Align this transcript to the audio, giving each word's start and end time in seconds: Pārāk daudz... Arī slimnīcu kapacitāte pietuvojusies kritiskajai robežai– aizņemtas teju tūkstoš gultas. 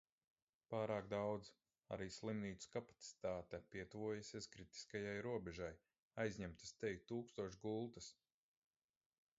Pārāk 0.73 1.09
daudz... 1.09 1.51
Arī 1.97 2.07
slimnīcu 2.15 2.71
kapacitāte 2.77 3.59
pietuvojusies 3.75 4.49
kritiskajai 4.57 5.15
robežai– 5.29 5.71
aizņemtas 6.25 6.75
teju 6.83 7.07
tūkstoš 7.13 7.61
gultas. 7.67 8.11